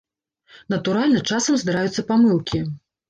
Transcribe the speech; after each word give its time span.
Натуральна, 0.73 1.21
часам 1.33 1.59
здараюцца 1.65 2.09
памылкі. 2.09 2.65